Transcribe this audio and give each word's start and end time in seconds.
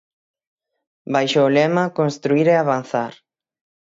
Baixo 1.13 1.39
o 1.47 1.53
lema 1.57 1.83
"Construír 1.99 2.47
e 2.53 2.55
Avanzar". 2.57 3.13